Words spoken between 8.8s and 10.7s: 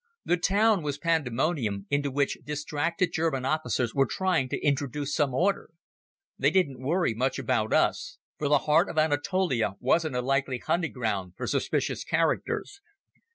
of Anatolia wasn't a likely